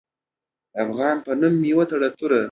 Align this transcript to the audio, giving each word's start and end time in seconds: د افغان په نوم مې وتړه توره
د 0.73 0.75
افغان 0.85 1.17
په 1.25 1.31
نوم 1.39 1.53
مې 1.61 1.71
وتړه 1.77 2.09
توره 2.17 2.39